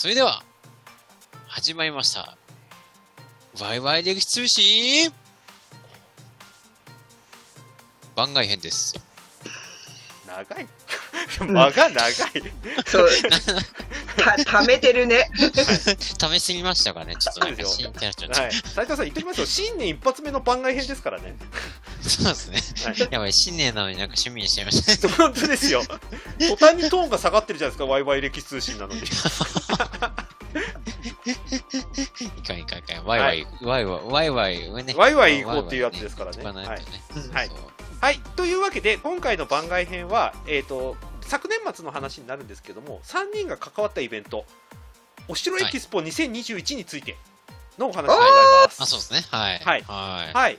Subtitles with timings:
[0.00, 0.42] それでは、
[1.46, 2.38] 始まりました。
[3.60, 5.12] ワイワイ歴史通信
[8.16, 8.94] 番外編です。
[10.26, 10.66] 長い
[11.46, 12.12] 間が長い。
[12.86, 13.08] そう。
[14.16, 15.28] た、ためてるね。
[15.36, 18.42] 試しすぎましたかねちょっとなんかシーンってなっちゃった。
[18.42, 18.52] はい。
[18.52, 19.46] 斉藤さん言っときますよ。
[19.46, 21.36] 新年一発目の番外編ですからね。
[22.02, 22.60] そうですね。
[22.86, 25.14] はいやばい、新年なのになんか趣味にしちゃいましたね。
[25.16, 25.82] 本当ですよ。
[26.38, 27.86] 途端にトーンが下がってるじゃないですか。
[27.86, 29.02] ワイワイ歴史通信なのに。
[33.10, 34.94] ワイワイ、ワイワイ、ワイワイ、上ね。
[34.96, 36.44] ワイワイ行こうっていうやつですからね。
[36.44, 36.80] はいはい
[38.00, 38.18] はい。
[38.36, 44.46] というわけで、今回の番外編は、えっ、と、昨年末の話になるんですけども、3人が関わったイベント、
[45.28, 47.16] お城エキスポ2021について
[47.78, 48.20] のお話になり
[48.66, 48.82] ます。
[48.82, 49.20] あ、そうですね。
[49.30, 49.58] はい。
[49.58, 50.32] はいはい。
[50.32, 50.58] はい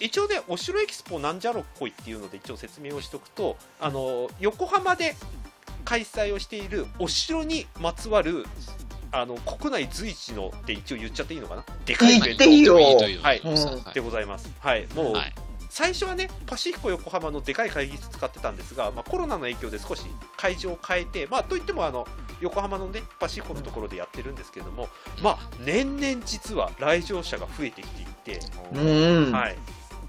[0.00, 5.14] 一応ね、お城エキスポなんじゃろっこいっていうので一応説明をしておくと、あの、横浜で
[5.84, 8.46] 開催をしているお城にまつわる、
[9.12, 11.64] あの、国内随一のって一応言っちゃっていいのかな？
[11.84, 12.44] でかいイベント
[13.92, 14.50] でございます。
[14.60, 14.86] はい。
[14.94, 15.34] もう、はい。
[15.68, 20.02] 最初はね、パシフィコ横浜のでかい会議室使ってたんですが、まあ、コロナの影響で少し
[20.36, 22.08] 会場を変えて、まあ、といってもあの
[22.40, 24.88] 横浜のね、パシフィコのところでやってるんですけども、
[25.22, 28.40] まあ、年々実は来場者が増えてきていて、
[28.74, 29.32] うん。
[29.32, 29.56] はい、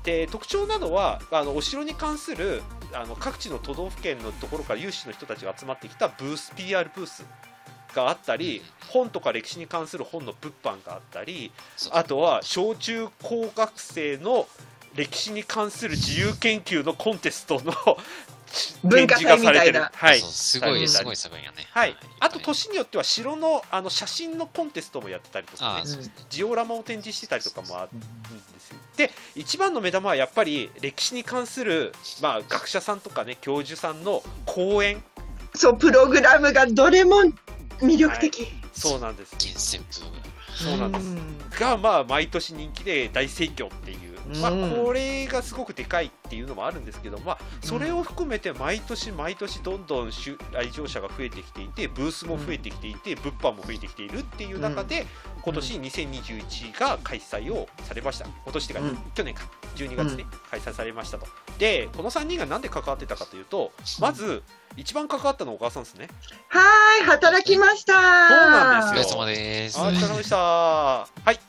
[0.04, 2.64] で特徴なのはあのお城に関する
[2.94, 7.24] あの各地の都道府県のところから有志の人たちが集まってきたブース PR ブース
[7.94, 11.52] があったり本とか歴史に関する本の物販があったり
[11.92, 14.48] あとは小中高学生の
[14.96, 17.74] 歴史に関する自由研究のコンテストの
[18.90, 19.82] 展示がされてる。
[19.94, 20.20] はい。
[20.20, 21.68] すごい、すごい作品やね。
[21.72, 22.44] はい、あとい。
[22.44, 26.12] 年によっては城のあの写真のコンテストもやってたりとか、ね。
[26.30, 28.78] ジオラマを展示してたりとかもあるんですよ。
[28.98, 35.04] で、一番の目玉はやっぱり歴史に関する、まあ、学者さんとかね、教授さんの講演、
[35.56, 37.24] そう、プログラムがどれも
[37.82, 38.48] 魅力的。
[38.74, 39.36] そうなんです。
[40.54, 41.60] そうなんです。
[41.60, 55.06] が、まあ、毎年人気で大盛況っていう、まあ、うんこれがすごくでかいっていうのもあるんですけど、まあ、それを含めて毎年毎年どんどんしゅ来場者が増えてきていて、ブースも増えてきていて、物販も増えてきているっていう中で、
[55.44, 58.26] 今年2021が開催をされました。
[58.26, 59.44] 今年っていうか、うん去年か、
[59.76, 61.28] 12月に開催されましたと。
[61.58, 64.44] で、この3人がなんで関わってたかというと、まず、
[64.78, 66.08] 一番関わったのは小川さんですね。
[66.48, 67.94] はーい、働きました。
[67.94, 69.80] そうなんですよお疲れ様です。
[69.80, 70.38] お疲れ様でした。
[70.38, 71.40] はい。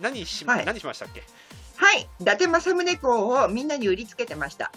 [0.00, 1.22] 何し、はい何しましたっけ？
[1.76, 4.70] はい、伊達政宗公をみんなに売りつけてました。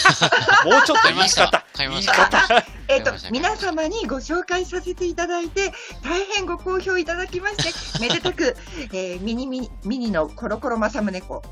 [0.64, 1.64] もうちょっと言い買いました方。
[1.78, 2.64] 言い方。
[2.88, 5.72] えっ、と皆様にご紹介させていただいて、
[6.02, 8.56] 大変ご好評いただきまして、 めでたく、
[8.92, 11.42] えーミニミニ、ミニのコロコロ政宗公、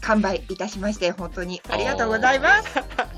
[0.00, 3.13] 完売いたしまして、本当にありがとうございます。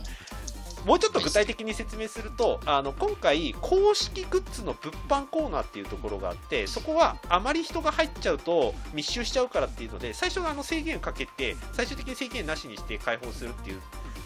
[0.86, 13.80] もうちょっと具体的に説明すると、あの今回、公式グッズの物販コーナーっていうところがあって、そこはあまり人が入っちゃうと密集しちゃうからっていうので、最初はあの制限かけて、最終的に制限なしにして開放するっていう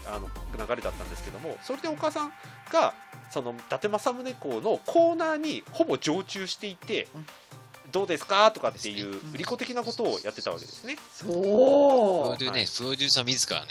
[0.07, 0.29] あの
[0.67, 2.33] 流れだったんですけども、それでお母さん
[2.71, 2.93] が、
[3.31, 7.09] その伊達政宗公のコーナーにほぼ常駐していて、
[7.91, 10.99] どうですかとかっていう売り子的なことをやってたわけですね。
[11.11, 11.31] そう。
[11.31, 13.69] プロ本デュね、プロデューサー自らね。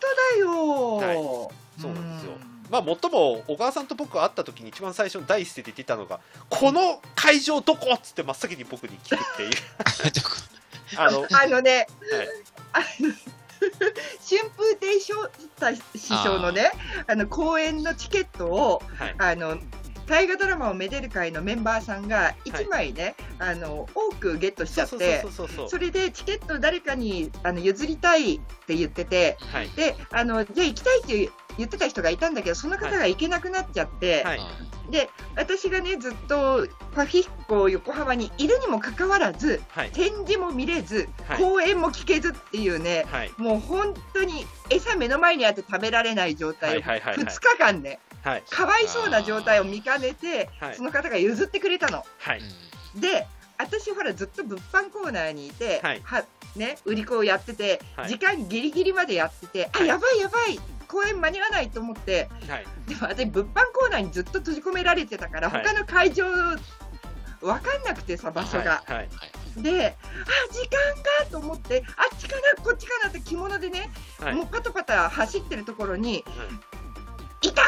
[0.00, 2.32] 当だよ、はいそうなんですよ。
[2.70, 9.50] まあ、もっとも小川さんと僕が会った時に一番最初の第一声で出たのが、この会場どこっつって真っ先に僕に聞くっていう。
[10.96, 12.28] あの、あのね、はい。
[12.72, 13.12] あの
[14.28, 15.14] 春風亭昇
[15.58, 16.70] 太師匠のね、
[17.08, 19.14] あの公演のチケットを、はい。
[19.18, 19.58] あの
[20.10, 25.24] 大河ドラマをめでる会のメンバーさんが1枚ね、あの多くゲットしちゃって
[25.68, 29.68] それでチケット誰かにあの譲りたいって言っててはい。
[29.70, 31.30] であのじゃあ行きたいって
[31.60, 34.40] 言ってた人がいたんだけどその方が行けなくなっちゃって、はい。
[34.90, 39.90] で私がねずっとパフィッコ横浜にいるにもかかわらずはい。
[39.90, 43.32] 展示も見れず、はい公演も聞けずっていうねはい。
[43.36, 48.42] もう本当に餌目の前にあって食べられない状態をはいはいはいはい2日間ねはい。
[48.48, 52.04] かわいそうな状態を見かねてはいその方が譲ってくれたの。
[52.18, 52.42] はい。
[52.96, 53.26] で
[53.58, 56.02] 私ほらずっと物販コーナーにいて、はい
[56.56, 60.58] ね、売り子をやってて、はい時間ギリギリまでやってて、はいあやばいやばい
[60.90, 62.66] 公演間に合わないと思ってはい。
[62.88, 66.58] でも私物販コーナーにずっと閉じ込められてたから、はい他の会場分
[67.66, 68.82] かんなくてさ場所が。
[68.86, 69.08] はい。
[69.56, 73.90] であ時間がと思ってあっちかなこっちかなって着物でね、
[74.20, 74.34] はい。
[74.34, 76.44] もうパタパタ走ってるところには
[77.42, 77.62] い「いた!」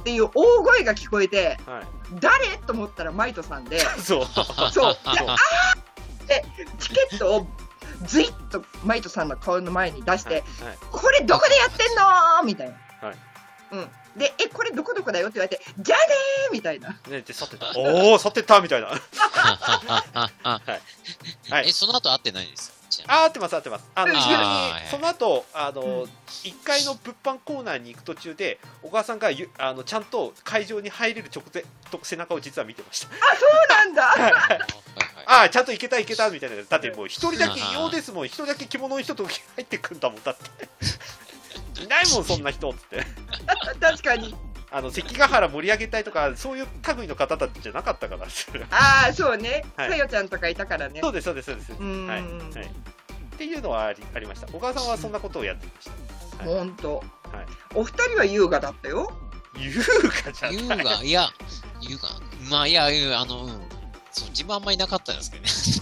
[0.00, 1.86] っていう大声が聞こえてはい。
[2.20, 2.46] 誰？
[2.66, 4.24] と思ったらマイトさんで そう。
[4.26, 4.44] そう
[4.94, 6.44] であーって
[6.78, 7.46] チケットを
[8.06, 10.44] ずいっとマイトさんの顔の前に出して、はい。
[10.90, 13.08] これどこでやってんのみたいな。
[13.08, 13.16] はい
[13.72, 13.88] うん。
[14.18, 16.96] で、え、これどこどこだよって言われて、じゃあねーみたいな。
[17.08, 17.72] ね、で、去ってた。
[17.76, 18.88] おお、去ってったみたいな。
[18.88, 20.30] あ
[21.50, 21.72] はいえ、。
[21.72, 22.76] その後会ってないんです
[23.08, 26.10] あ合ってます合ってますあのあーその後あの、うん
[26.44, 34.02] 1階の物販コーナーに行く途中で小川さんがゆあのちゃんと会場に入れる直前と背中を実は見てましたそうなんだ。
[34.02, 34.60] はいはい
[35.36, 36.56] ああちゃんと行けた行けたみたいな。
[36.56, 38.26] だってもう一人だけ異様ですもん。
[38.26, 40.42] 一人だけ着物の人と入ってくんだもんだって。
[41.82, 43.06] いないもんそんな人っつって。
[43.80, 44.34] 確かに。
[44.70, 46.66] あの関ヶ原盛り上げたいとかそういう
[46.96, 48.26] 類の方たちじゃなかったから。
[48.70, 49.64] ああ、そうね。
[49.76, 49.90] はい。
[49.90, 51.00] さよちゃんとかいたからね。
[51.00, 51.10] そ。
[51.10, 51.72] うですそうですそうです。
[51.78, 52.06] うん。
[52.06, 54.46] はい、はい、っていうのはありありました。
[54.48, 55.90] 小川さんはそんなことをやってまし
[56.38, 56.44] た。
[56.44, 56.54] はい。
[56.56, 56.96] 本当。
[56.96, 57.04] はい。
[57.74, 59.12] お二人は優雅だったよ。
[59.58, 59.70] 優
[60.24, 60.84] 雅じゃ優ない。
[60.84, 61.28] 雅、いや、
[61.80, 62.08] 優雅。
[62.50, 63.75] まあ、いや、いやあの、うん。
[64.16, 65.48] そう、自分あんまりなかったんですけどね。
[65.52, 65.80] 時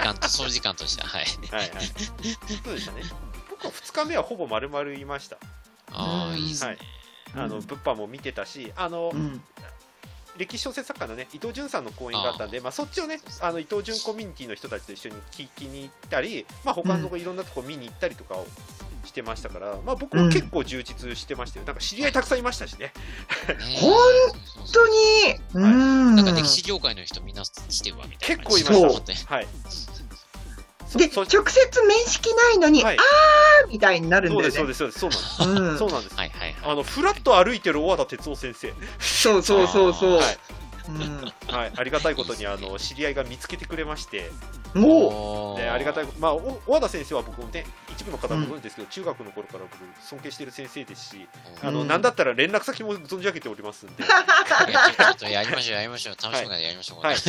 [0.00, 1.24] 間と、その時間としては、はい。
[1.50, 1.86] はいはい。
[1.86, 3.02] そうでしたね。
[3.50, 5.36] 僕は2日目はほぼ丸々いました。
[5.90, 6.78] ああ、うんいいですね。
[7.34, 9.42] あの、うん物販も見てたし、あの、うん。
[10.36, 18.46] 歴史小説作家のね、伊藤潤さんの講演があったんで、まあ、そっちをね、あの伊藤潤コミュニティの人たちと一緒に聞きに行ったり、まあ、他のとこいろんなとこ見に行ったりとかを
[19.10, 21.66] してましたから、まあ、僕は結構充実してましたよ。
[21.66, 22.92] なんか知り合いたくさんいましたしね。
[23.80, 23.98] 本本
[24.72, 24.94] 当に？
[25.54, 26.16] うん。
[26.16, 28.44] なんか歴史業界の人みんなしてるわ、みたいな。
[28.44, 29.34] 結構いまそうした。
[29.34, 29.48] はい。
[30.86, 34.66] そで、そ直接面識ないのに、はいあーみたいになるんそうだよね。
[34.68, 35.72] です、そうです、そうです、そうなんです。
[35.72, 36.16] うんそうなんです。
[36.16, 36.72] はいはいはい。
[36.72, 38.72] あの、ふらっと歩いてる小和田哲夫先生。
[39.00, 40.16] そうそうそうそう。
[40.18, 40.38] はい。
[40.90, 41.54] うん。
[41.54, 44.30] はい、ありがたいことにあの知り合いが見つけてくれまして、
[44.74, 51.28] もおでありがたい、まあ、お小和田先生は僕もね、一部の方もご存知ですけど、中学の頃から僕、尊敬している先生ですし、
[51.62, 56.16] あのうんなんだったら連絡先も存じ上げておりますんで、いやちょっとやりましょう、やりましょう。
[56.22, 57.00] 楽しみからやりましょう。
[57.00, 57.16] はい。
[57.16, 57.22] こ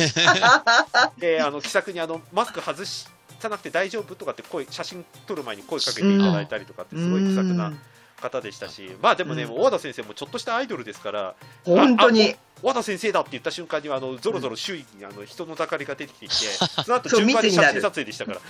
[1.20, 1.36] れ。
[1.36, 3.06] であの気さくにあのマスク外し
[3.40, 7.72] さなくて大丈夫とかって声写真撮る前に声かけていただいたりとかって、すごい気さくな
[8.20, 9.50] 方でしたし、まあでもね、うん。
[9.50, 12.36] 小和田先生もちょっとしたアイドルですから、本当に。
[12.62, 16.34] 小和田先生だって言った瞬間にはあのぞろぞろ周囲にあの人のたかりが出てきていて、
[16.84, 18.40] その後順番に写真撮影でしたから。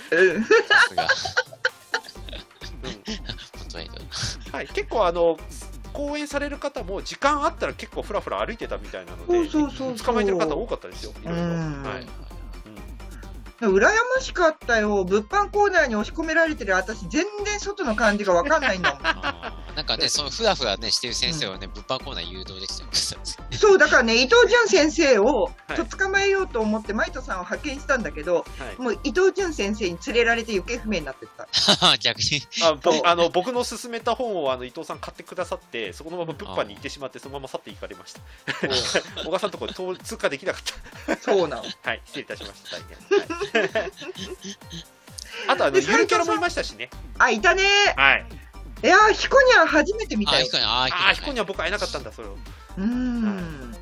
[4.51, 4.67] はい。
[4.67, 5.39] 結構あの
[5.93, 10.05] 講演される方も時間あったら結構ふらふら歩いてたみたいなのでそうそうそうそう。
[10.05, 11.13] 捕まえてる方多かったですよ。
[11.23, 11.83] いろいろ、うん。
[11.83, 12.07] はい
[13.61, 15.05] 羨ましかったよ。
[15.05, 19.03] 物販コーナーに押し込められてる私、全然外の感じがわかんないんだもん。
[19.75, 23.17] なんかね、そのふらふらね、してる先生をね、物販コーナー誘導できてます。
[23.51, 28.43] そう、だからね、伊藤潤先生をはいと捕まえようと思って、マイトさんを派遣したんだけど、は
[28.77, 28.81] い。
[28.81, 31.47] もう伊藤潤先生に連れられて行方不明になってった。
[31.97, 32.43] 逆に。
[32.61, 38.21] ああの僕の勧めた本をあの伊藤さん買ってくださってそこのまま物販に行ってしまってそのまま去っていかれました。
[39.23, 41.63] 小川さんのところ通過できなかっそうなの。
[41.81, 42.77] た はい失礼いたしました。
[42.77, 42.81] 大
[43.71, 43.91] 変、はい、
[45.47, 46.89] あとあのでゆるキャラもいましたしね。
[47.17, 47.63] あ、いたね。
[47.95, 48.42] はい
[48.83, 50.49] いやー、ヒコニャン初めて見たあ、よい。
[50.49, 51.39] かに、あ、いああかに。
[51.39, 52.33] は僕会えなかったんだそれを
[52.77, 53.75] うーん。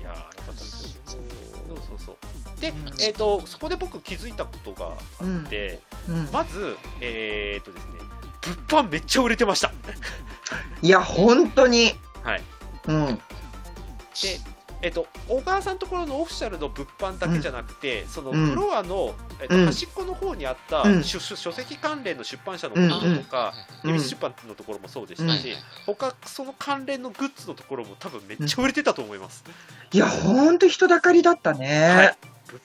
[0.00, 1.02] いやーよかったですよ
[1.68, 7.92] そうそうそうで、うんえっ、とそこで僕気づいたことがうんあって、うんまずえっ、とですね
[8.68, 9.72] 物販めっちゃ売れてました
[10.80, 11.92] いや、本当に。
[12.22, 12.42] はい
[12.86, 13.06] うん。
[13.16, 13.20] で
[14.80, 18.50] えっと、小川さんのところのオフィシャルの物販だけじゃなくて、そのうん。
[18.50, 19.66] フロアの、えっとうん。
[19.66, 21.04] 端っこの方にあった、うん。
[21.04, 23.90] 書籍関連の出版社のところとか、うん。
[23.90, 29.42] 恵比寿出版のところもそうでしたし、はいはいはい他その関連のグッズのところも多分めっちゃ売れてたと思います、
[29.92, 31.58] いや、本当人だかりだったはい。
[31.60, 32.16] ね。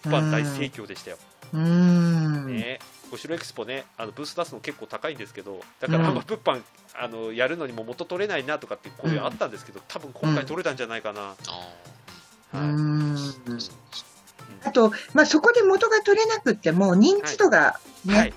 [0.04, 1.18] 物販大盛況でしたよ、
[1.54, 2.58] うーん。
[2.58, 2.80] ね。
[3.12, 6.16] お城エクスポねあのブース出すの結構高いんですけどだからあん。
[6.16, 6.62] ま物販、
[7.00, 11.38] あのやるのにも元取れないなとかって声あったんですけど、多分今回取れたんじゃないかな、あうー
[12.54, 12.66] はい。
[14.66, 18.34] あと、まあ、そこで元が取れなくっても、認知度がね、はい。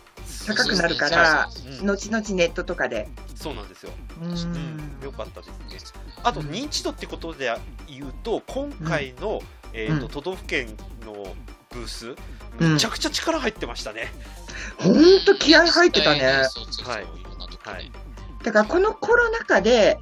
[0.47, 1.87] 高くなるからそうん。
[1.87, 3.09] 後々ネットとかで。
[3.35, 3.93] そうなんですよ。
[4.23, 4.33] うん。
[4.33, 4.99] ん。
[5.03, 5.47] よかったで
[5.79, 6.01] すね。
[6.23, 7.53] あとうん認知度ってことで
[7.89, 9.41] 言うと、今回の、
[9.73, 10.11] えーとうん。
[10.11, 10.69] 都道府県
[11.05, 11.27] の
[11.71, 12.15] ブース、
[12.61, 12.73] うん。
[12.75, 14.13] めちゃくちゃ力入ってましたね。
[14.79, 14.95] 本
[15.25, 16.25] 当気合入ってたね。
[16.25, 17.07] はい。
[17.69, 17.91] はい。
[18.45, 19.99] だからこのコロナ禍で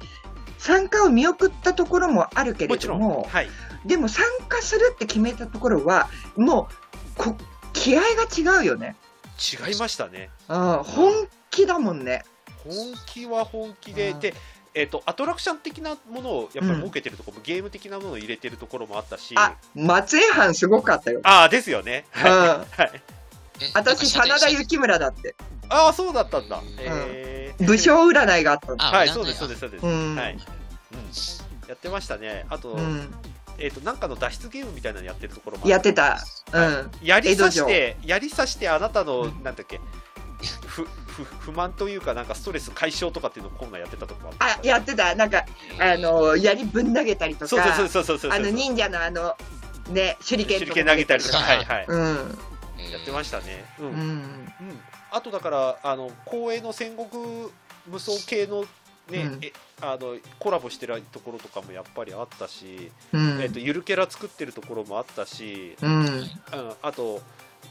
[0.59, 3.49] 参加を見送ったところもあるけれもちろん、ども、はい、
[3.85, 7.35] でも参加するって決めたところは、もうこ
[7.73, 8.95] 気合が違うよね。
[9.37, 10.29] 違いましたね。
[10.49, 11.13] うん、本
[11.51, 12.23] 気だもんね。
[12.63, 12.73] 本
[13.05, 14.33] 気は本気で、うんで、
[14.73, 21.21] えーと、アトラクション的なものをやっぱりうん設けてるところ、ゲーム的なものを入れてるところもあったし、あ、松江藩すごかったよ。
[21.23, 22.05] ああ、ですよね。
[22.17, 22.23] うん。
[22.23, 22.65] はい、
[23.61, 25.35] え私、真田幸村だって。
[25.69, 26.57] ああ、そうだったんだ。
[26.57, 29.85] うんえー武将占いがあったはい、そうです、そうです、そうです。
[29.85, 30.39] うんはい、うん。
[31.69, 32.45] やってましたね。
[32.49, 33.13] あと、うん。
[33.57, 36.23] えっ、と、なんかの脱出ゲームみたいなのやってるところもあやってた。
[36.51, 36.91] うん。
[37.01, 39.43] やりさし江て、やりさして、あなたの、うん。
[39.43, 39.79] なんだっけ、
[40.67, 45.15] ふ不不満というかなんかストレス解消とかっていうのコーナーやってたとこああ、やってた。
[45.15, 45.45] なんか、
[45.79, 49.35] あの、槍ぶん投げたりとか、そうそうそうそうそうそうあの、忍者のあの、
[49.89, 51.37] ね、手裏剣手裏剣投げたりとか。
[51.37, 51.65] はいはい。
[51.65, 52.37] はい、うん。
[52.91, 53.65] やってましたね。
[53.79, 54.51] うん、ううんん。
[55.11, 57.49] あとだからあの光栄の戦国
[57.87, 58.65] 無双系の
[59.09, 59.39] ね、うん。
[59.41, 63.41] えあのコラボしてるところとかもやっぱりあったし、うん。
[63.41, 66.05] えっとゆるキャラ作ってるところもあったし、うん。
[66.05, 66.29] うん、
[66.81, 67.21] あと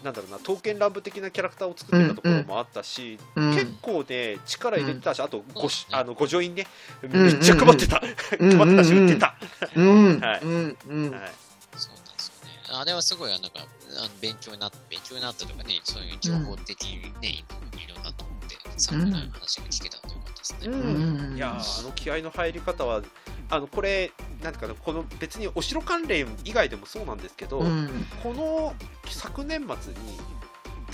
[0.02, 3.54] なんだろうな刀剣乱舞的なキャラクターを作ってたところもあったし、うん。
[3.54, 5.96] 結構ね力入れてたし、あとごしうん。
[5.96, 6.66] あのご助員ね。
[7.06, 7.12] ん。
[7.12, 8.02] めっちゃ配ってた、
[8.38, 8.50] うん。
[8.58, 9.36] 配ってたし売ってた、
[9.74, 10.20] うん。
[10.20, 10.40] はい。
[10.42, 10.78] うん。
[10.88, 11.10] うん。
[11.10, 11.32] はい
[11.76, 12.60] そうなんですよね。
[12.70, 17.44] あれはすごい、なんか、あの勉強になっ勉強になったとかね、そういう情報的にね、
[17.76, 18.33] いろんなと思
[18.74, 20.68] って、さっきの話が聞けたのでよかったですね。
[20.68, 23.02] うんいやーあの気合の入り方は
[23.50, 24.12] あのこれ
[24.42, 28.06] なんていうかなこの別にお城関連以外でもそうなんですけど、うん。
[28.22, 28.74] この
[29.06, 29.98] 昨年末に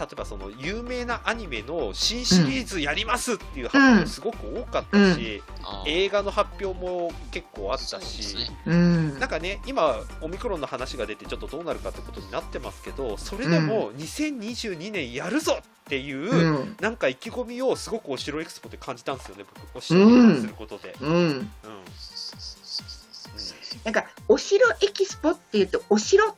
[0.01, 5.43] 例えばその有名なアニメの新シリーズやりますっていう発表すごく多かったし、
[5.87, 8.51] 映画の発表も結構あったし、ね。
[8.65, 16.77] うんなんかね今オミクロンの話が出てちょっとどうなるかってことになってますけどそれでも2022年やるぞっていう、うん。
[16.81, 20.97] なんか意気込みをすごくお城エクスポで感じたんですよね僕お城に関することで。
[21.01, 21.13] うん。
[21.13, 21.47] うん
[23.85, 26.37] なんか、お城エキスポっていうと、お城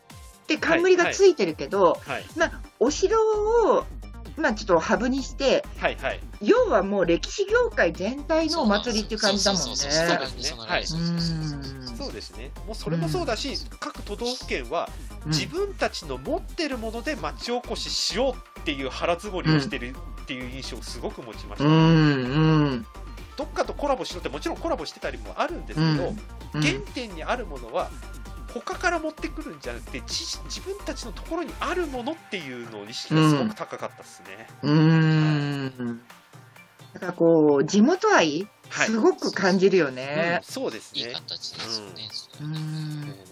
[0.57, 3.85] って冠がついてるけど、はいまあ、お城を、
[4.37, 6.21] まあ、ちょっとハブにして、はいはい。
[6.41, 9.77] 要はもう歴史業界全体のお祭りっていう感じだもんね。
[11.97, 12.51] そうですね。
[12.67, 14.89] もうそれもそうだし、各都道府県は
[15.27, 21.77] 自分たちの持ってるもので町おこししようっていう腹積もりをしてるっていう印象をすごく持ちました、うん、う
[22.75, 22.87] ん、
[23.37, 26.15] どっかとコラボしろってもちろんコラボしてたりもあるんですけど、
[26.55, 26.63] うん。
[26.63, 27.91] 原点にあるものは
[28.55, 36.03] 他から持ってくるんじゃなくて自自分たちのところにあるものっていうのを意識がすごく高かったですね、うん。
[36.93, 40.41] だからこう、地元愛、はいすごく感じるようんね。
[40.43, 42.09] そうですいいね形ですよね。
[42.41, 43.32] うはね